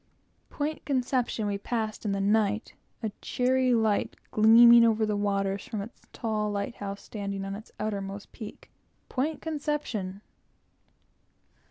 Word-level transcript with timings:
Point 0.49 0.83
Conception 0.83 1.45
we 1.45 1.59
passed 1.59 2.05
in 2.05 2.11
the 2.11 2.19
night, 2.19 2.73
a 3.03 3.11
cheery 3.21 3.75
light 3.75 4.15
gleaming 4.31 4.83
over 4.83 5.05
the 5.05 5.15
waters 5.15 5.63
from 5.67 5.79
its 5.79 6.01
tar 6.11 6.49
light 6.49 6.73
house, 6.77 7.03
standing 7.03 7.45
on 7.45 7.53
its 7.53 7.71
outermost 7.79 8.31
peak. 8.31 8.71
Point 9.09 9.43
Conception! 9.43 10.21